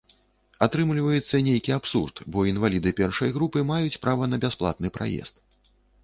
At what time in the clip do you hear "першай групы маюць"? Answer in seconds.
3.01-3.99